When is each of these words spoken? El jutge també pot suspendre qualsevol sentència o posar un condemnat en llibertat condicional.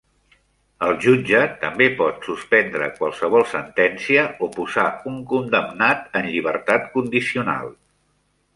El 0.85 0.93
jutge 1.01 1.41
també 1.63 1.87
pot 1.99 2.25
suspendre 2.29 2.87
qualsevol 2.95 3.45
sentència 3.53 4.25
o 4.47 4.51
posar 4.57 4.87
un 5.15 5.23
condemnat 5.35 6.21
en 6.23 6.29
llibertat 6.33 6.93
condicional. 6.99 7.73